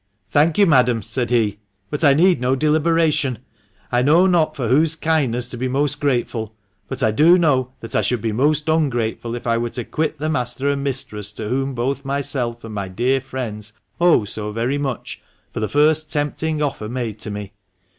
"Thank 0.31 0.57
you, 0.57 0.65
madam," 0.65 1.03
said 1.03 1.29
he, 1.29 1.59
"but 1.91 2.03
I 2.03 2.15
need 2.15 2.41
no 2.41 2.55
deliberation. 2.55 3.37
I 3.91 4.01
know 4.01 4.25
not 4.25 4.55
for 4.55 4.67
whose 4.67 4.95
kindness 4.95 5.47
to 5.49 5.57
be 5.57 5.67
most 5.67 5.99
grateful; 5.99 6.55
but 6.87 7.03
I 7.03 7.11
do 7.11 7.37
know 7.37 7.73
that 7.81 7.95
I 7.95 8.01
should 8.01 8.19
be 8.19 8.31
most 8.31 8.67
ungrateful 8.67 9.35
if 9.35 9.45
I 9.45 9.59
were 9.59 9.69
to 9.69 9.83
quit 9.85 10.17
the 10.17 10.27
master 10.27 10.69
and 10.69 10.83
mistress 10.83 11.31
to 11.33 11.47
whom 11.49 11.75
both 11.75 12.03
myself 12.03 12.63
and 12.63 12.73
my 12.73 12.87
dear 12.87 13.21
friends 13.21 13.73
owe 13.99 14.25
so 14.25 14.51
very 14.51 14.79
much 14.79 15.21
for 15.53 15.59
the 15.59 15.69
first 15.69 16.11
tempting 16.11 16.63
offer 16.63 16.89
made 16.89 17.19
to 17.19 17.29
me. 17.29 17.53